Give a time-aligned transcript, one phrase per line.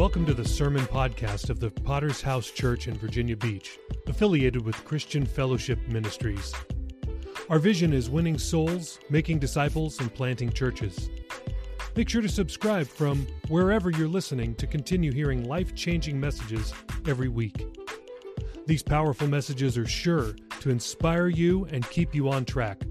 [0.00, 4.82] Welcome to the Sermon Podcast of the Potter's House Church in Virginia Beach, affiliated with
[4.86, 6.54] Christian Fellowship Ministries.
[7.50, 11.10] Our vision is winning souls, making disciples, and planting churches.
[11.96, 16.72] Make sure to subscribe from wherever you're listening to continue hearing life changing messages
[17.06, 17.78] every week.
[18.66, 22.84] These powerful messages are sure to inspire you and keep you on track.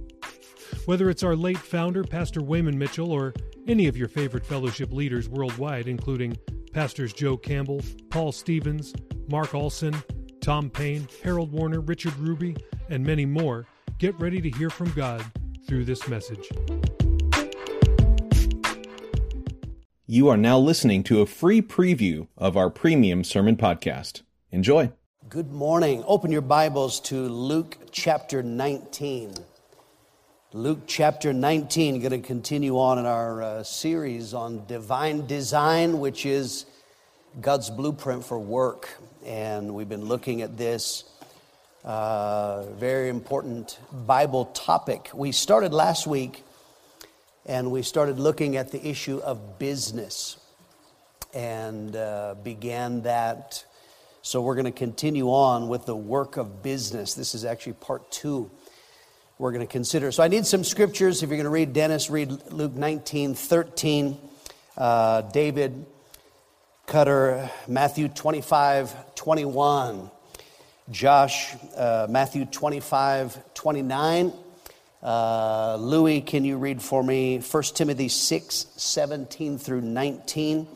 [0.85, 3.33] Whether it's our late founder, Pastor Wayman Mitchell, or
[3.67, 6.37] any of your favorite fellowship leaders worldwide, including
[6.71, 8.93] Pastors Joe Campbell, Paul Stevens,
[9.27, 9.95] Mark Olson,
[10.41, 12.55] Tom Payne, Harold Warner, Richard Ruby,
[12.89, 13.65] and many more,
[13.97, 15.23] get ready to hear from God
[15.67, 16.49] through this message.
[20.05, 24.23] You are now listening to a free preview of our premium sermon podcast.
[24.51, 24.91] Enjoy.
[25.27, 26.03] Good morning.
[26.07, 29.35] Open your Bibles to Luke chapter 19.
[30.51, 36.25] Luke chapter 19, going to continue on in our uh, series on divine design, which
[36.25, 36.65] is
[37.39, 38.89] God's blueprint for work.
[39.23, 41.03] And we've been looking at this
[41.83, 45.11] uh, very important Bible topic.
[45.13, 46.43] We started last week
[47.45, 50.39] and we started looking at the issue of business
[51.31, 53.63] and uh, began that.
[54.23, 57.13] So we're going to continue on with the work of business.
[57.13, 58.49] This is actually part two
[59.39, 60.11] we're going to consider.
[60.11, 61.23] So I need some scriptures.
[61.23, 64.17] If you're going to read Dennis, read Luke 19, 13.
[64.77, 65.85] Uh, David
[66.85, 70.11] Cutter, Matthew 25, 21.
[70.91, 74.33] Josh, uh, Matthew 25, 29.
[75.01, 80.67] Uh, Louis, can you read for me 1 Timothy 6, 17 through 19?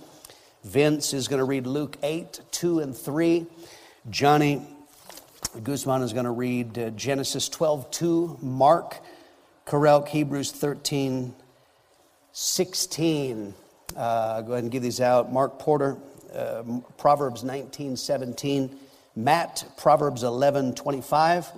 [0.64, 3.46] Vince is going to read Luke 8, 2 and 3.
[4.10, 4.66] Johnny,
[5.62, 9.00] Guzman is going to read uh, Genesis 12, 2, Mark,
[9.68, 11.34] Karelk, Hebrews 13,
[12.32, 13.54] 16.
[13.96, 15.32] Uh, go ahead and give these out.
[15.32, 15.98] Mark Porter,
[16.34, 16.64] uh,
[16.98, 18.80] Proverbs 19, 17.
[19.16, 21.52] Matt, Proverbs 11, 25.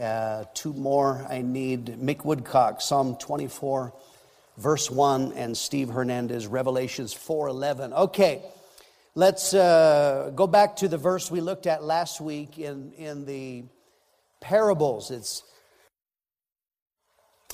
[0.00, 1.86] Uh, two more I need.
[1.98, 3.92] Mick Woodcock, Psalm 24,
[4.56, 7.92] verse 1, and Steve Hernandez, Revelations 4, 11.
[7.92, 8.42] Okay.
[9.14, 13.64] Let's uh, go back to the verse we looked at last week in, in the
[14.40, 15.10] parables.
[15.10, 15.42] It's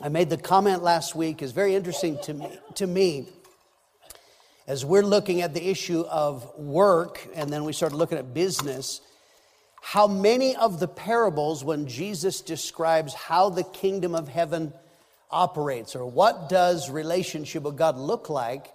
[0.00, 3.28] I made the comment last week is very interesting to me, to me
[4.68, 9.00] as we're looking at the issue of work and then we started looking at business
[9.82, 14.72] how many of the parables when Jesus describes how the kingdom of heaven
[15.28, 18.72] operates or what does relationship with God look like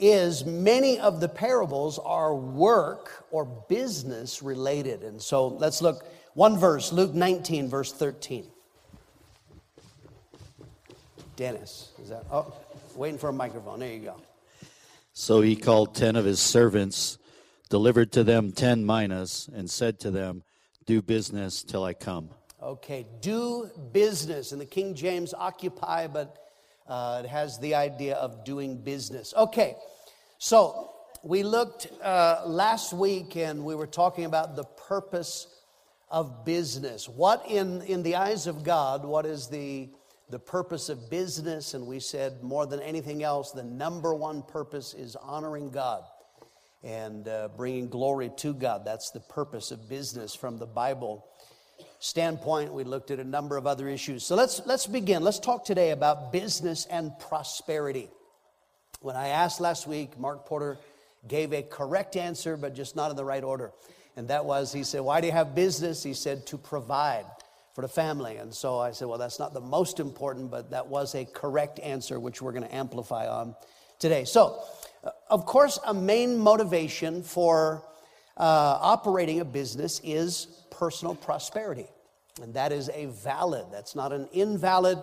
[0.00, 5.02] is many of the parables are work or business related.
[5.02, 8.46] And so let's look one verse, Luke 19, verse 13.
[11.36, 12.24] Dennis, is that?
[12.30, 12.52] Oh,
[12.96, 13.80] waiting for a microphone.
[13.80, 14.16] There you go.
[15.12, 17.18] So he called ten of his servants,
[17.68, 20.42] delivered to them ten minas, and said to them,
[20.84, 22.28] Do business till I come.
[22.62, 24.52] Okay, do business.
[24.52, 26.49] In the King James, occupy, but
[26.90, 29.32] uh, it has the idea of doing business.
[29.36, 29.76] Okay,
[30.38, 30.90] so
[31.22, 35.46] we looked uh, last week and we were talking about the purpose
[36.10, 37.08] of business.
[37.08, 39.88] What, in, in the eyes of God, what is the,
[40.30, 41.74] the purpose of business?
[41.74, 46.02] And we said more than anything else, the number one purpose is honoring God
[46.82, 48.84] and uh, bringing glory to God.
[48.84, 51.29] That's the purpose of business from the Bible
[52.00, 52.72] standpoint.
[52.72, 54.24] We looked at a number of other issues.
[54.26, 55.22] So let's, let's begin.
[55.22, 58.08] Let's talk today about business and prosperity.
[59.00, 60.78] When I asked last week, Mark Porter
[61.28, 63.70] gave a correct answer, but just not in the right order.
[64.16, 66.02] And that was, he said, Why do you have business?
[66.02, 67.26] He said, To provide
[67.74, 68.36] for the family.
[68.36, 71.78] And so I said, Well, that's not the most important, but that was a correct
[71.80, 73.54] answer, which we're going to amplify on
[73.98, 74.24] today.
[74.24, 74.62] So,
[75.04, 77.84] uh, of course, a main motivation for
[78.40, 81.86] uh, operating a business is personal prosperity.
[82.40, 84.98] And that is a valid, that's not an invalid.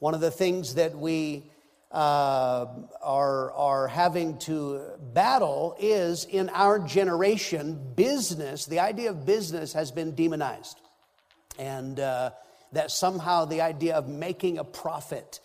[0.00, 1.44] One of the things that we
[1.92, 2.66] uh,
[3.00, 4.82] are, are having to
[5.12, 10.80] battle is in our generation, business, the idea of business has been demonized.
[11.56, 12.30] And uh,
[12.72, 15.38] that somehow the idea of making a profit,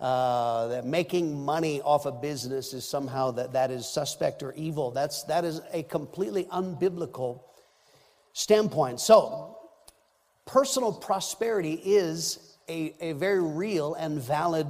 [0.00, 4.90] uh, that making money off a business is somehow that, that is suspect or evil.
[4.90, 7.40] That's, that is a completely unbiblical
[8.32, 9.00] standpoint.
[9.00, 9.56] So,
[10.44, 14.66] personal prosperity is a, a very real and valid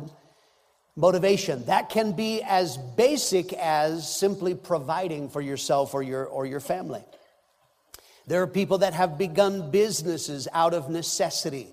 [0.96, 1.64] motivation.
[1.67, 7.05] That can be as basic as simply providing for yourself or your, or your family.
[8.26, 11.69] There are people that have begun businesses out of necessity,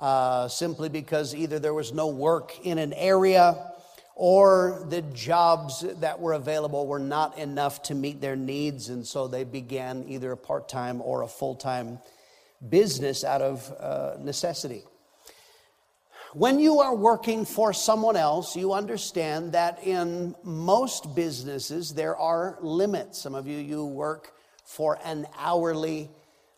[0.00, 3.70] uh, simply because either there was no work in an area
[4.14, 9.28] or the jobs that were available were not enough to meet their needs, and so
[9.28, 11.98] they began either a part time or a full time
[12.68, 14.82] business out of uh, necessity.
[16.34, 22.58] When you are working for someone else, you understand that in most businesses there are
[22.60, 23.20] limits.
[23.20, 24.32] Some of you, you work
[24.64, 26.08] for an hourly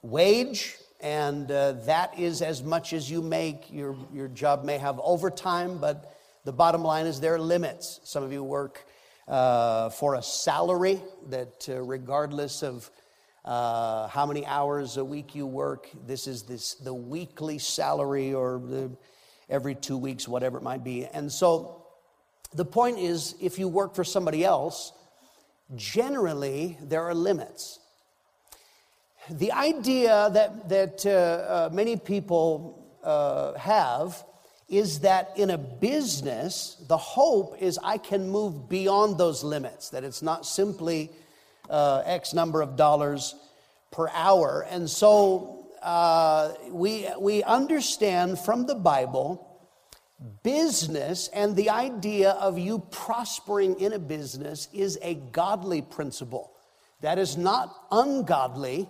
[0.03, 3.70] wage, and uh, that is as much as you make.
[3.70, 8.00] Your, your job may have overtime, but the bottom line is there are limits.
[8.04, 8.87] Some of you work
[9.28, 12.90] uh, for a salary that, uh, regardless of
[13.44, 18.60] uh, how many hours a week you work, this is this, the weekly salary or
[18.64, 18.90] the
[19.48, 21.05] every two weeks, whatever it might be.
[21.05, 21.84] And so
[22.55, 24.93] the point is if you work for somebody else,
[25.75, 27.78] generally there are limits.
[29.30, 34.24] The idea that, that uh, uh, many people uh, have
[34.69, 40.02] is that in a business, the hope is I can move beyond those limits, that
[40.02, 41.10] it's not simply
[41.70, 43.34] uh, X number of dollars
[43.90, 44.66] per hour.
[44.70, 49.48] And so uh, we, we understand from the Bible
[50.42, 56.52] business and the idea of you prospering in a business is a godly principle.
[57.00, 58.88] That is not ungodly,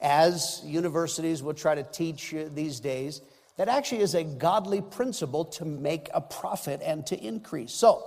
[0.00, 3.20] as universities will try to teach these days.
[3.56, 7.72] That actually is a godly principle to make a profit and to increase.
[7.72, 8.04] So,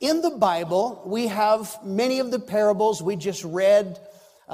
[0.00, 3.98] in the Bible, we have many of the parables we just read
[4.48, 4.52] uh,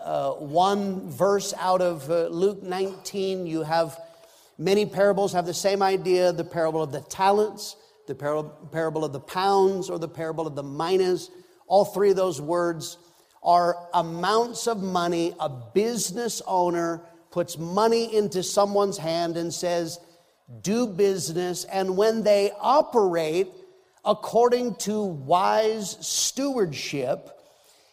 [0.00, 3.46] uh, one verse out of uh, Luke 19.
[3.46, 3.98] You have
[4.56, 7.76] many parables have the same idea the parable of the talents,
[8.06, 11.30] the parable of the pounds, or the parable of the minas.
[11.66, 12.98] All three of those words
[13.46, 17.00] are amounts of money a business owner
[17.30, 20.00] puts money into someone's hand and says,
[20.62, 21.64] Do business.
[21.64, 23.48] And when they operate
[24.04, 27.30] according to wise stewardship,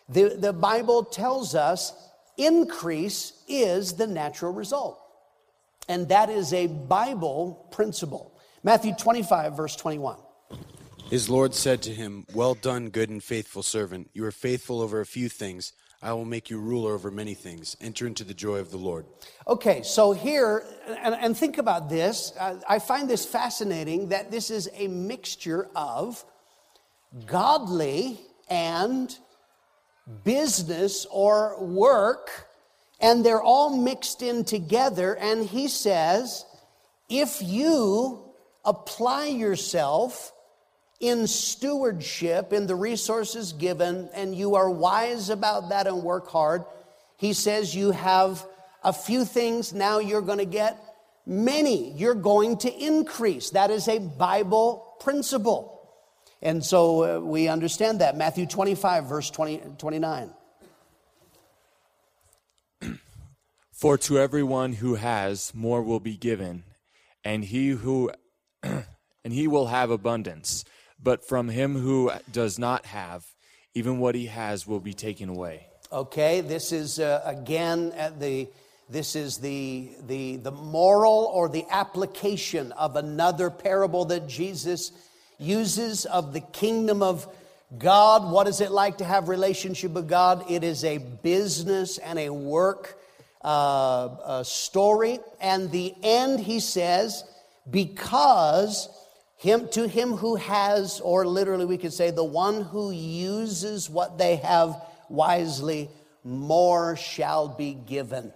[0.10, 1.94] the, the Bible tells us
[2.38, 5.00] increase is the natural result.
[5.88, 8.40] And that is a Bible principle.
[8.64, 10.18] Matthew 25, verse 21.
[11.14, 14.10] His Lord said to him, Well done, good and faithful servant.
[14.16, 15.74] You are faithful over a few things.
[16.02, 17.78] I will make you ruler over many things.
[17.80, 19.06] Enter into the joy of the Lord.
[19.48, 22.34] Okay, so here, and, and think about this.
[22.68, 26.26] I find this fascinating that this is a mixture of
[27.28, 28.20] godly
[28.50, 29.16] and
[30.24, 32.48] business or work,
[33.00, 35.16] and they're all mixed in together.
[35.18, 36.44] And he says,
[37.08, 38.34] if you
[38.66, 40.33] apply yourself
[41.04, 46.64] in stewardship, in the resources given, and you are wise about that and work hard,
[47.18, 48.46] he says you have
[48.86, 50.80] a few things, now you're going to get
[51.26, 51.92] many.
[51.92, 53.50] You're going to increase.
[53.50, 55.92] That is a Bible principle.
[56.42, 58.16] And so uh, we understand that.
[58.16, 60.30] Matthew 25, verse 20, 29.
[63.74, 66.64] For to everyone who has, more will be given,
[67.26, 68.10] and he who
[68.64, 70.64] and he will have abundance.
[71.04, 73.26] But from him who does not have,
[73.74, 75.68] even what he has will be taken away.
[75.92, 78.48] Okay, this is uh, again at the
[78.90, 84.92] this is the, the the moral or the application of another parable that Jesus
[85.40, 87.28] uses of the kingdom of
[87.78, 88.32] God.
[88.32, 90.50] What is it like to have relationship with God?
[90.50, 93.00] It is a business and a work
[93.44, 95.20] uh, a story.
[95.42, 97.24] And the end, he says,
[97.70, 98.88] because
[99.44, 104.18] him to him who has, or literally we could say, the one who uses what
[104.18, 105.90] they have wisely,
[106.24, 108.32] more shall be given.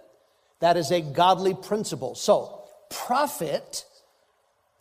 [0.60, 2.14] That is a godly principle.
[2.14, 3.86] So, profit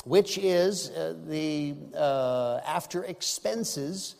[0.03, 4.15] which is uh, the uh, after expenses,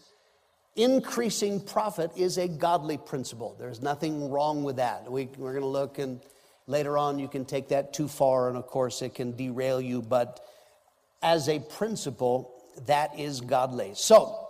[0.76, 3.56] increasing profit is a godly principle.
[3.58, 5.10] There's nothing wrong with that.
[5.10, 6.20] We, we're going to look, and
[6.68, 10.02] later on, you can take that too far, and of course, it can derail you,
[10.02, 10.42] but
[11.22, 12.54] as a principle,
[12.86, 13.92] that is godly.
[13.96, 14.48] So,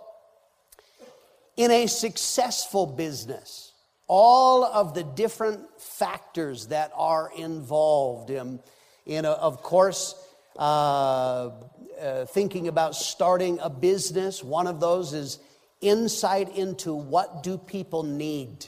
[1.56, 3.72] in a successful business,
[4.06, 8.60] all of the different factors that are involved in,
[9.06, 10.14] in a, of course,
[10.58, 11.50] uh,
[12.00, 14.42] uh, thinking about starting a business.
[14.42, 15.38] One of those is
[15.80, 18.66] insight into what do people need.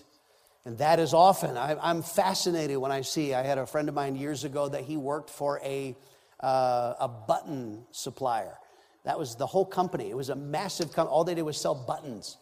[0.65, 3.95] And that is often, I, am fascinated when I see, I had a friend of
[3.95, 5.97] mine years ago that he worked for a,
[6.43, 8.57] uh, a button supplier.
[9.05, 10.11] That was the whole company.
[10.11, 11.15] It was a massive company.
[11.15, 12.37] All they did was sell buttons.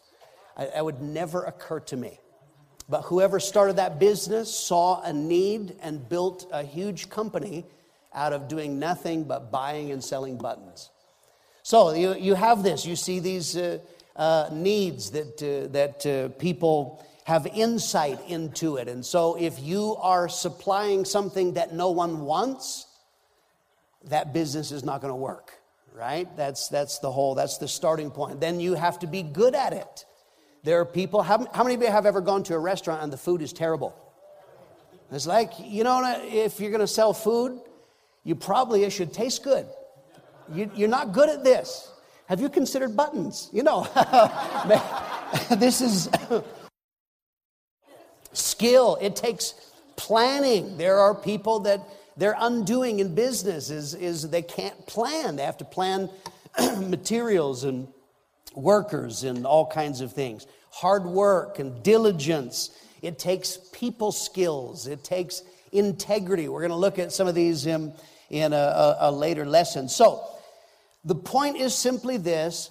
[0.57, 2.19] I, that would never occur to me.
[2.89, 7.65] But whoever started that business saw a need and built a huge company
[8.13, 10.89] out of doing nothing but buying and selling buttons.
[11.61, 12.85] So you, you have this.
[12.85, 13.77] You see these uh,
[14.15, 18.87] uh, needs that, uh, that uh, people have insight into it.
[18.87, 22.87] And so if you are supplying something that no one wants,
[24.05, 25.53] that business is not going to work,
[25.93, 26.27] right?
[26.37, 28.39] That's, that's the whole, that's the starting point.
[28.39, 30.05] Then you have to be good at it.
[30.63, 33.11] There are people, how, how many of you have ever gone to a restaurant and
[33.11, 33.95] the food is terrible?
[35.11, 37.59] It's like, you know, if you're going to sell food,
[38.23, 39.65] you probably it should taste good.
[40.53, 41.91] You, you're not good at this.
[42.27, 43.49] Have you considered buttons?
[43.51, 43.87] You know,
[45.57, 46.09] this is
[48.33, 48.97] skill.
[49.01, 49.53] It takes
[49.95, 50.77] planning.
[50.77, 51.81] There are people that
[52.19, 55.37] their undoing in business is, is they can't plan.
[55.37, 56.09] They have to plan
[56.77, 57.87] materials and
[58.53, 60.45] workers and all kinds of things.
[60.71, 62.71] Hard work and diligence.
[63.01, 64.85] It takes people skills.
[64.85, 66.49] It takes integrity.
[66.49, 67.93] We're going to look at some of these in,
[68.29, 69.87] in a, a, a later lesson.
[69.87, 70.25] So,
[71.05, 72.69] the point is simply this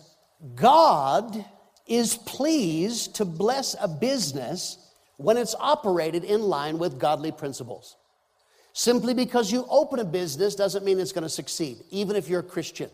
[0.54, 1.44] God
[1.86, 4.76] is pleased to bless a business
[5.16, 7.96] when it's operated in line with godly principles.
[8.78, 12.38] Simply because you open a business doesn't mean it's going to succeed, even if you're
[12.38, 12.88] a Christian.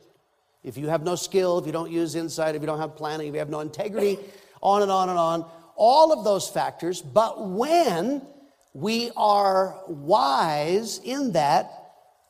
[0.62, 3.28] If you have no skill, if you don't use insight, if you don't have planning,
[3.28, 4.18] if you have no integrity,
[4.62, 5.44] on and on and on,
[5.76, 7.02] all of those factors.
[7.02, 8.22] But when
[8.72, 11.70] we are wise in that,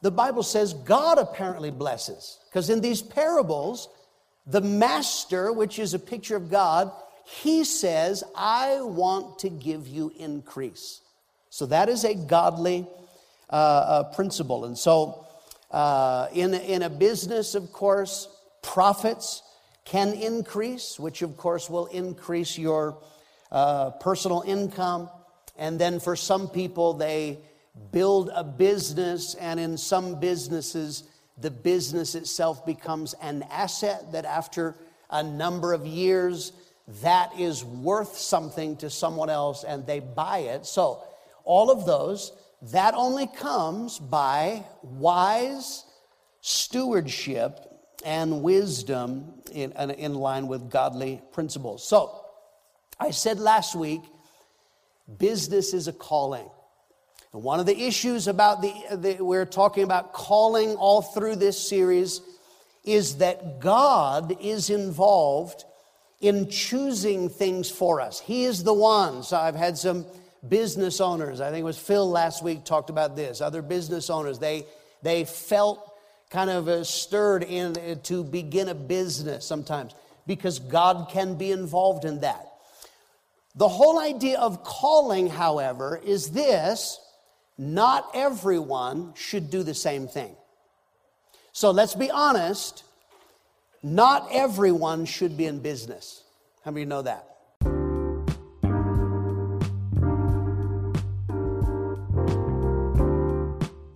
[0.02, 2.40] the Bible says God apparently blesses.
[2.50, 3.88] Because in these parables,
[4.48, 6.90] the master, which is a picture of God,
[7.24, 11.02] he says, I want to give you increase.
[11.50, 12.88] So that is a godly
[13.50, 14.64] uh, uh, principle.
[14.64, 15.26] And so,
[15.70, 18.28] uh, in, in a business, of course,
[18.62, 19.42] profits
[19.84, 22.98] can increase, which of course will increase your
[23.52, 25.10] uh, personal income.
[25.56, 27.38] And then for some people, they
[27.92, 31.04] build a business, and in some businesses,
[31.38, 34.76] the business itself becomes an asset that after
[35.10, 36.52] a number of years,
[37.02, 40.66] that is worth something to someone else and they buy it.
[40.66, 41.02] So,
[41.44, 42.32] all of those,
[42.72, 45.84] that only comes by wise
[46.40, 47.60] stewardship
[48.04, 51.86] and wisdom in, in line with godly principles.
[51.86, 52.20] So,
[52.98, 54.02] I said last week,
[55.18, 56.48] business is a calling.
[57.32, 61.68] And one of the issues about the, the we're talking about calling all through this
[61.68, 62.20] series
[62.84, 65.64] is that God is involved
[66.20, 68.20] in choosing things for us.
[68.20, 69.22] He is the one.
[69.22, 70.06] So I've had some
[70.48, 74.38] business owners, I think it was Phil last week talked about this, other business owners,
[74.38, 74.66] they,
[75.02, 75.92] they felt
[76.30, 79.94] kind of uh, stirred in uh, to begin a business sometimes
[80.26, 82.48] because God can be involved in that.
[83.54, 86.98] The whole idea of calling, however, is this
[87.56, 90.34] not everyone should do the same thing.
[91.52, 92.84] So let's be honest
[93.84, 96.24] not everyone should be in business.
[96.64, 97.33] How many you know that?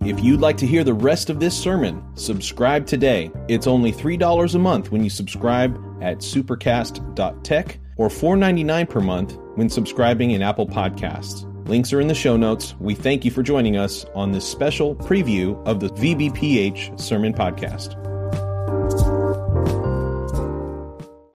[0.09, 3.29] If you'd like to hear the rest of this sermon, subscribe today.
[3.47, 9.69] It's only $3 a month when you subscribe at supercast.tech or $4.99 per month when
[9.69, 11.45] subscribing in Apple Podcasts.
[11.67, 12.73] Links are in the show notes.
[12.79, 17.93] We thank you for joining us on this special preview of the VBPH Sermon Podcast.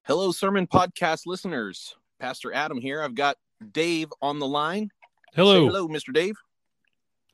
[0.03, 1.95] Hello, Sermon Podcast listeners.
[2.19, 3.01] Pastor Adam here.
[3.01, 3.37] I've got
[3.71, 4.89] Dave on the line.
[5.33, 5.61] Hello.
[5.61, 6.13] Say hello, Mr.
[6.13, 6.35] Dave.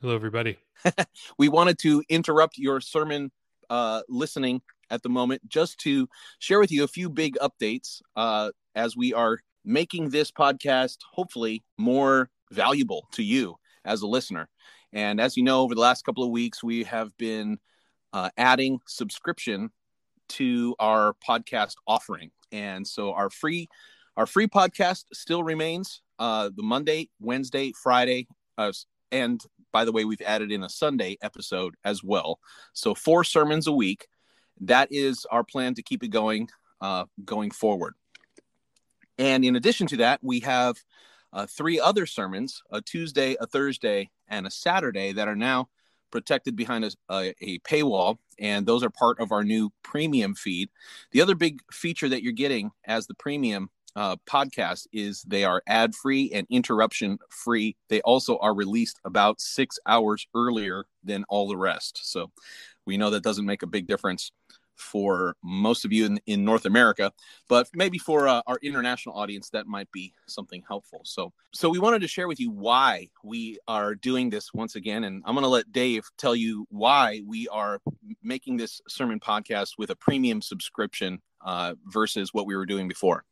[0.01, 0.57] Hello, everybody.
[1.37, 3.31] we wanted to interrupt your sermon
[3.69, 8.49] uh, listening at the moment just to share with you a few big updates uh,
[8.73, 14.49] as we are making this podcast hopefully more valuable to you as a listener.
[14.91, 17.59] And as you know, over the last couple of weeks, we have been
[18.11, 19.69] uh, adding subscription
[20.29, 22.31] to our podcast offering.
[22.51, 23.67] And so our free
[24.17, 28.27] our free podcast still remains uh, the Monday, Wednesday, Friday,
[28.57, 28.71] uh,
[29.11, 29.39] and
[29.71, 32.39] by the way, we've added in a Sunday episode as well.
[32.73, 34.07] So four sermons a week.
[34.61, 36.49] That is our plan to keep it going
[36.81, 37.95] uh, going forward.
[39.17, 40.77] And in addition to that, we have
[41.33, 45.69] uh, three other sermons: a Tuesday, a Thursday, and a Saturday that are now
[46.11, 50.69] protected behind a, a, a, paywall, and those are part of our new premium feed.
[51.11, 55.61] The other big feature that you're getting as the premium uh, podcast is they are
[55.67, 57.75] ad free and interruption free.
[57.89, 62.01] They also are released about six hours earlier than all the rest.
[62.03, 62.31] So
[62.85, 64.31] we know that doesn't make a big difference
[64.81, 67.11] for most of you in, in North America,
[67.47, 71.01] but maybe for uh, our international audience, that might be something helpful.
[71.03, 75.03] So, so we wanted to share with you why we are doing this once again,
[75.03, 77.79] and I'm going to let Dave tell you why we are
[78.23, 83.23] making this sermon podcast with a premium subscription uh, versus what we were doing before.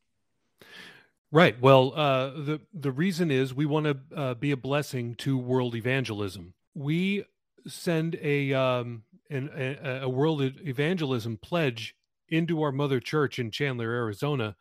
[1.31, 1.59] Right.
[1.61, 5.75] Well, uh, the the reason is we want to uh, be a blessing to world
[5.75, 6.55] evangelism.
[6.73, 7.25] We
[7.67, 11.95] send a um, an, a, a world evangelism pledge
[12.29, 14.55] into our mother church in Chandler, Arizona,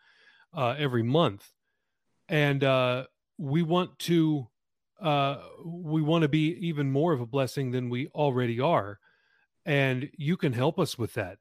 [0.55, 1.52] uh, every month,
[2.28, 3.05] and uh,
[3.38, 4.49] we want to
[5.00, 8.99] uh, we want to be even more of a blessing than we already are,
[9.64, 11.38] and you can help us with that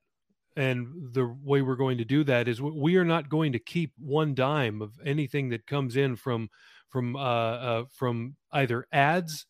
[0.57, 3.93] and the way we're going to do that is we are not going to keep
[3.99, 6.49] one dime of anything that comes in from
[6.89, 9.45] from uh, uh, from either ads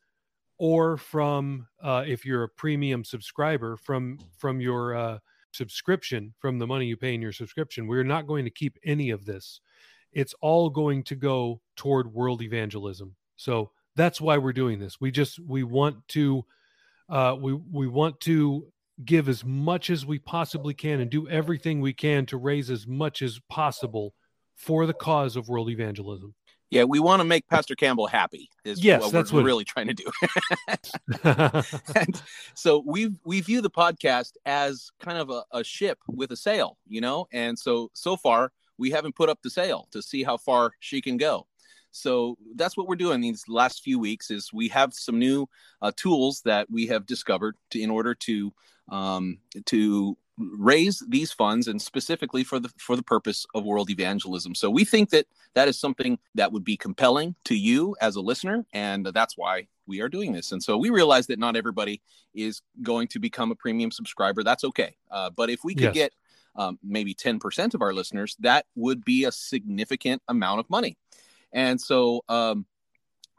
[0.57, 5.17] or from uh, if you're a premium subscriber from from your uh,
[5.53, 7.87] subscription from the money you pay in your subscription.
[7.87, 9.61] We're not going to keep any of this.
[10.11, 13.15] It's all going to go toward world evangelism.
[13.37, 14.99] So that's why we're doing this.
[14.99, 16.43] We just we want to
[17.09, 18.67] uh, we we want to
[19.03, 22.87] give as much as we possibly can and do everything we can to raise as
[22.87, 24.13] much as possible
[24.55, 26.33] for the cause of world evangelism.
[26.69, 28.49] Yeah, we want to make Pastor Campbell happy.
[28.65, 31.61] Is yes, what that's we're what really trying to do.
[32.55, 36.77] so we we view the podcast as kind of a, a ship with a sail,
[36.85, 37.27] you know.
[37.31, 41.01] And so so far we haven't put up the sail to see how far she
[41.01, 41.47] can go.
[41.99, 44.31] So that's what we're doing these last few weeks.
[44.31, 45.47] Is we have some new
[45.81, 48.53] uh, tools that we have discovered to in order to
[48.89, 54.53] um, to raise these funds and specifically for the for the purpose of world evangelism.
[54.53, 55.25] So we think that
[55.55, 59.67] that is something that would be compelling to you as a listener and that's why
[59.87, 60.51] we are doing this.
[60.51, 62.01] And so we realize that not everybody
[62.35, 64.43] is going to become a premium subscriber.
[64.43, 64.95] That's okay.
[65.09, 65.93] Uh, but if we could yes.
[65.93, 66.13] get
[66.55, 70.97] um, maybe 10% of our listeners, that would be a significant amount of money.
[71.53, 72.65] And so um,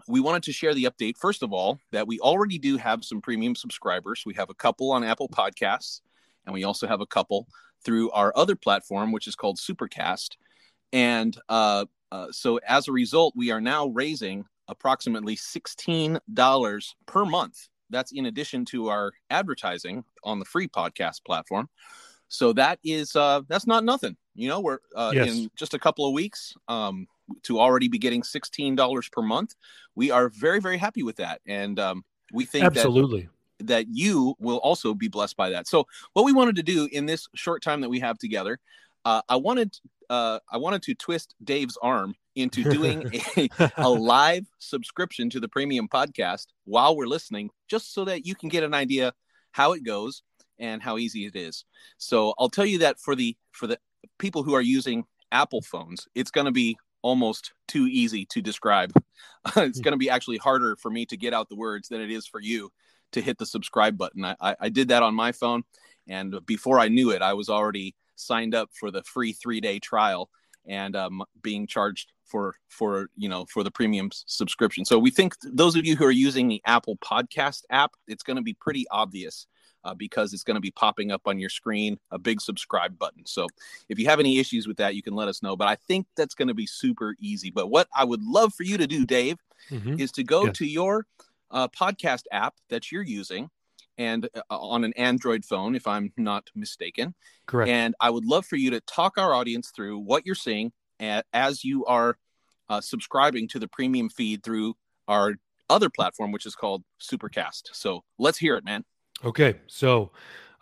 [0.08, 3.20] we wanted to share the update, first of all, that we already do have some
[3.20, 4.22] premium subscribers.
[4.24, 6.00] We have a couple on Apple Podcasts,
[6.46, 7.46] and we also have a couple
[7.84, 10.30] through our other platform, which is called Supercast.
[10.92, 17.68] And uh, uh, so as a result, we are now raising approximately $16 per month.
[17.90, 21.68] That's in addition to our advertising on the free podcast platform.
[22.28, 24.16] So that is uh, that's not nothing.
[24.34, 25.28] You know, we're uh, yes.
[25.28, 26.54] in just a couple of weeks.
[26.68, 27.06] Um,
[27.44, 29.54] to already be getting $16 per month.
[29.94, 31.40] We are very, very happy with that.
[31.46, 35.66] And um, we think absolutely that, that you will also be blessed by that.
[35.66, 38.58] So what we wanted to do in this short time that we have together,
[39.04, 39.76] uh, I wanted,
[40.10, 45.48] uh, I wanted to twist Dave's arm into doing a, a live subscription to the
[45.48, 49.12] premium podcast while we're listening, just so that you can get an idea
[49.52, 50.22] how it goes
[50.58, 51.64] and how easy it is.
[51.98, 53.78] So I'll tell you that for the for the
[54.18, 58.92] people who are using Apple phones, it's going to be almost too easy to describe.
[59.56, 62.10] it's going to be actually harder for me to get out the words than it
[62.10, 62.70] is for you
[63.12, 64.24] to hit the subscribe button.
[64.24, 65.64] I, I, I did that on my phone,
[66.06, 69.78] and before I knew it, I was already signed up for the free three day
[69.78, 70.28] trial
[70.66, 74.84] and um, being charged for for you know for the premium subscription.
[74.84, 78.36] So we think those of you who are using the Apple Podcast app, it's going
[78.36, 79.46] to be pretty obvious
[79.84, 83.24] uh, because it's going to be popping up on your screen a big subscribe button.
[83.26, 83.46] So
[83.88, 85.56] if you have any issues with that, you can let us know.
[85.56, 87.50] But I think that's going to be super easy.
[87.50, 89.38] But what I would love for you to do, Dave,
[89.70, 89.98] mm-hmm.
[89.98, 90.56] is to go yes.
[90.58, 91.06] to your
[91.50, 93.50] uh, podcast app that you're using
[93.96, 97.14] and uh, on an Android phone, if I'm not mistaken.
[97.46, 97.68] Correct.
[97.68, 101.64] And I would love for you to talk our audience through what you're seeing as
[101.64, 102.16] you are
[102.68, 104.74] uh, subscribing to the premium feed through
[105.06, 105.34] our
[105.70, 107.62] other platform, which is called Supercast.
[107.72, 108.84] So let's hear it, man.
[109.24, 110.12] Okay, so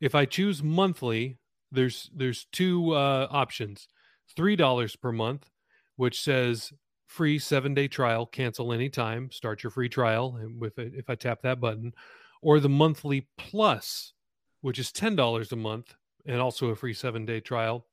[0.00, 1.38] If I choose monthly,
[1.72, 3.88] there's there's two uh, options:
[4.36, 5.50] three dollars per month,
[5.96, 6.72] which says
[7.08, 10.36] free seven day trial, cancel anytime, start your free trial.
[10.36, 11.94] And if I tap that button,
[12.42, 14.12] or the monthly plus,
[14.60, 15.94] which is ten dollars a month
[16.26, 17.86] and also a free seven day trial.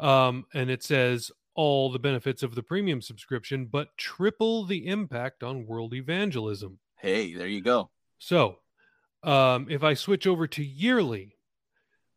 [0.00, 5.42] Um, and it says all the benefits of the premium subscription, but triple the impact
[5.42, 6.78] on world evangelism.
[6.98, 7.90] Hey, there you go.
[8.18, 8.58] So,
[9.22, 11.36] um, if I switch over to yearly,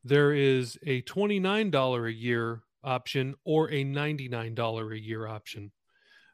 [0.03, 5.71] there is a $29 a year option or a $99 a year option.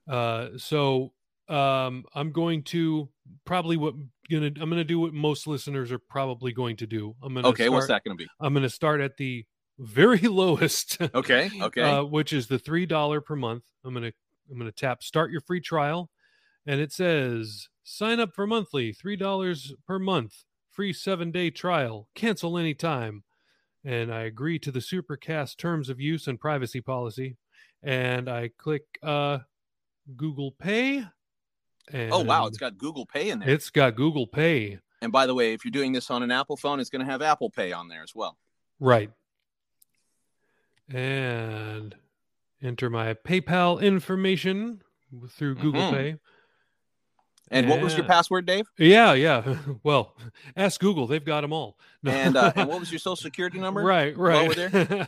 [0.08, 1.14] Uh, so,
[1.48, 3.10] um, I'm going to
[3.46, 3.94] probably what
[4.30, 7.16] gonna I'm gonna do what most listeners are probably going to do.
[7.22, 8.30] I'm gonna Okay, what's that going to be?
[8.40, 9.46] I'm gonna start at the
[9.80, 11.82] very lowest Okay, okay.
[11.82, 13.64] uh, which is the three dollar per month.
[13.84, 14.12] I'm gonna
[14.50, 16.10] I'm gonna tap start your free trial,
[16.66, 22.08] and it says sign up for monthly three dollars per month, free seven day trial,
[22.16, 23.24] cancel anytime,
[23.84, 27.38] and I agree to the Supercast terms of use and privacy policy,
[27.84, 29.40] and I click uh,
[30.16, 31.06] Google Pay.
[31.92, 33.50] And oh wow, it's got Google Pay in there.
[33.50, 36.58] it's got Google Pay, and by the way, if you're doing this on an Apple
[36.58, 38.38] phone, it's going to have Apple Pay on there as well.
[38.80, 39.12] right?
[40.94, 41.96] And
[42.62, 44.82] enter my PayPal information
[45.30, 45.92] through Google Mhm.
[45.92, 46.16] Pay.
[47.52, 48.66] And what was your password, Dave?
[48.78, 49.56] Yeah, yeah.
[49.84, 50.16] Well,
[50.56, 51.78] ask Google; they've got them all.
[52.02, 52.12] No.
[52.12, 53.82] And uh, and what was your social security number?
[53.82, 54.48] right, right.
[54.58, 55.08] we're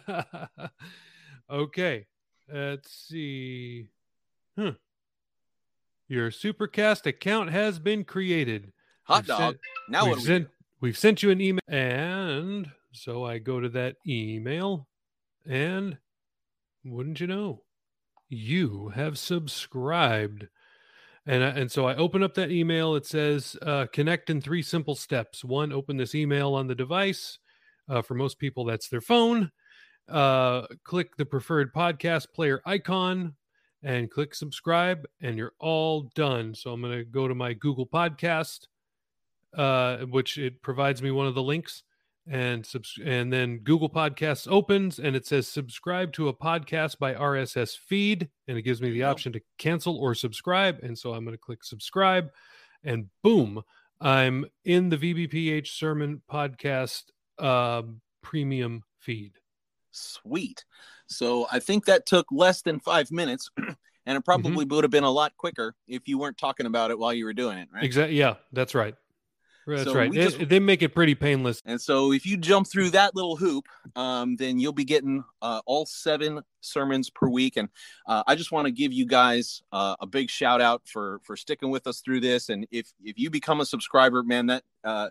[1.49, 2.05] okay,
[2.51, 3.87] let's see.
[4.57, 4.73] Huh.
[6.07, 8.71] Your Supercast account has been created.
[9.03, 9.39] Hot We've dog.
[9.39, 9.57] sent-
[9.89, 10.47] now we've what we sent,
[10.81, 14.87] we've sent you an email, and so I go to that email,
[15.47, 15.97] and
[16.83, 17.63] wouldn't you know,
[18.29, 20.47] you have subscribed.
[21.25, 22.95] And, and so I open up that email.
[22.95, 25.43] It says uh, connect in three simple steps.
[25.43, 27.39] One, open this email on the device.
[27.89, 29.51] Uh, for most people, that's their phone.
[30.09, 33.35] Uh, click the preferred podcast player icon
[33.83, 36.55] and click subscribe, and you're all done.
[36.55, 38.67] So I'm going to go to my Google Podcast,
[39.55, 41.83] uh, which it provides me one of the links,
[42.29, 47.13] and subs- and then Google Podcasts opens, and it says subscribe to a podcast by
[47.13, 51.23] RSS feed, and it gives me the option to cancel or subscribe, and so I'm
[51.23, 52.29] going to click subscribe,
[52.83, 53.63] and boom,
[54.01, 57.03] I'm in the VBPH Sermon Podcast
[57.39, 57.83] uh,
[58.21, 59.33] premium feed.
[59.91, 60.65] Sweet.
[61.07, 64.75] So I think that took less than five minutes, and it probably Mm-hmm.
[64.75, 67.33] would have been a lot quicker if you weren't talking about it while you were
[67.33, 67.83] doing it, right?
[67.83, 68.17] Exactly.
[68.17, 68.95] Yeah, that's right.
[69.75, 70.11] That's So right.
[70.11, 71.61] They, just- they make it pretty painless.
[71.65, 75.61] And so if you jump through that little hoop, um, then you'll be getting uh,
[75.65, 77.57] all seven sermons per week.
[77.57, 77.69] And
[78.07, 81.35] uh, I just want to give you guys uh, a big shout out for for
[81.35, 82.49] sticking with us through this.
[82.49, 85.09] And if if you become a subscriber, man, that uh,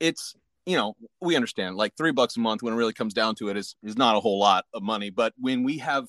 [0.00, 3.36] it's you know we understand like three bucks a month when it really comes down
[3.36, 5.10] to it is is not a whole lot of money.
[5.10, 6.08] But when we have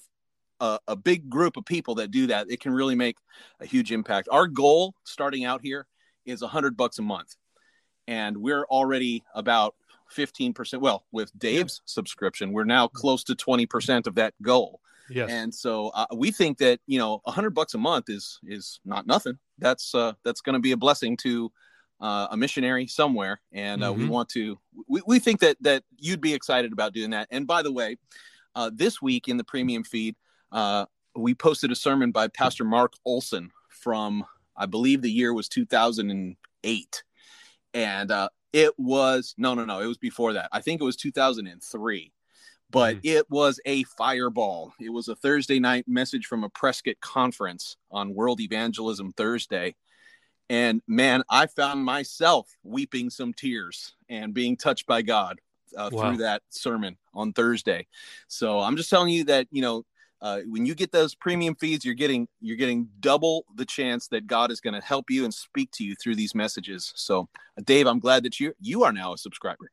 [0.60, 3.18] a, a big group of people that do that, it can really make
[3.60, 4.28] a huge impact.
[4.32, 5.86] Our goal starting out here
[6.26, 7.36] is a hundred bucks a month
[8.08, 9.76] and we're already about
[10.16, 14.80] 15% well with dave's subscription we're now close to 20% of that goal.
[15.10, 15.30] Yes.
[15.30, 19.08] and so uh, we think that you know 100 bucks a month is is not
[19.08, 19.38] nothing.
[19.58, 21.50] That's uh that's going to be a blessing to
[22.02, 24.10] uh, a missionary somewhere and uh, we Mhm.
[24.10, 27.28] want to we, we think that that you'd be excited about doing that.
[27.32, 27.98] And by the way
[28.56, 30.16] uh, this week in the premium feed
[30.52, 34.24] uh, we posted a sermon by pastor mark olson from
[34.58, 37.04] i believe the year was 2008
[37.78, 40.96] and uh, it was no no no it was before that i think it was
[40.96, 42.12] 2003
[42.72, 43.00] but Mhm.
[43.04, 48.16] it was a fireball it was a thursday night message from a prescott conference on
[48.16, 49.76] world evangelism thursday
[50.50, 55.40] and man i found myself weeping some tears and being touched by god
[55.78, 56.02] uh, Wow.
[56.10, 57.86] through that sermon on thursday
[58.28, 59.86] so i'm just telling you that you know
[60.22, 64.28] uh, when you get those premium feeds you're getting you're getting double the chance that
[64.28, 67.28] god is going to help you and speak to you through these messages so
[67.58, 69.72] uh, dave i'm glad that you you are now a subscriber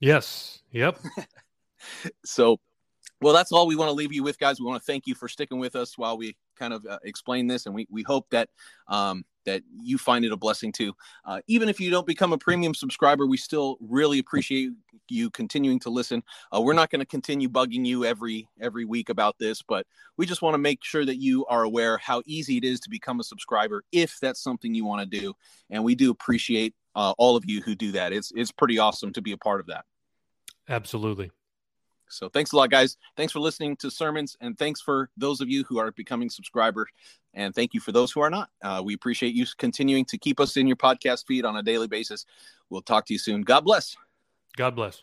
[0.00, 0.62] yes.
[0.70, 0.98] Yep.
[2.24, 2.58] so
[3.20, 5.14] well that's all we want to leave you with guys we want to thank you
[5.14, 8.26] for sticking with us while we kind of uh, explain this and we, we hope
[8.30, 8.48] that
[8.88, 10.94] um, that you find it a blessing too.
[11.24, 14.70] Uh, even if you don't become a premium subscriber, we still really appreciate
[15.08, 16.22] you continuing to listen.
[16.54, 19.86] Uh, we're not going to continue bugging you every every week about this, but
[20.18, 22.90] we just want to make sure that you are aware how easy it is to
[22.90, 25.34] become a subscriber if that's something you want to do.
[25.70, 28.12] And we do appreciate uh, all of you who do that.
[28.12, 29.84] It's it's pretty awesome to be a part of that.
[30.68, 31.30] Absolutely.
[32.10, 32.96] So thanks a lot, guys.
[33.16, 36.88] Thanks for listening to sermons, and thanks for those of you who are becoming subscribers,
[37.34, 38.50] and thank you for those who are not.
[38.62, 41.88] Uh, we appreciate you continuing to keep us in your podcast feed on a daily
[41.88, 42.26] basis.
[42.70, 43.42] We'll talk to you soon.
[43.42, 43.96] God bless.
[44.56, 45.02] God bless.